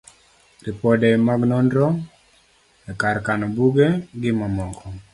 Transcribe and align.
ripode 0.65 1.09
mag 1.27 1.41
nonro 1.49 1.87
e 2.89 2.91
kar 3.01 3.17
kano 3.25 3.45
buge, 3.55 3.87
gi 4.21 4.31
mamoko 4.39 4.85